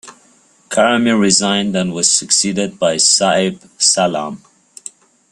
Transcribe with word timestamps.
Karami 0.69 1.13
resigned 1.15 1.75
and 1.75 1.93
was 1.93 2.11
succeeded 2.11 2.79
by 2.79 2.95
Saeb 2.95 3.69
Salam. 3.77 4.43